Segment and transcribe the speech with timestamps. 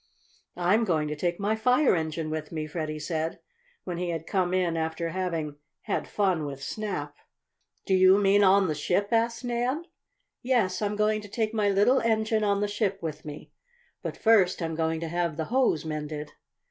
[0.57, 3.37] "I'm going to take my fire engine with me," Freddie said,
[3.83, 7.15] when he had come in after having had fun with Snap.
[7.85, 9.85] "Do you mean on the ship?" asked Nan.
[10.41, 13.51] "Yes; I'm going to take my little engine on the ship with me.
[14.01, 16.31] But first I'm going to have the hose mended."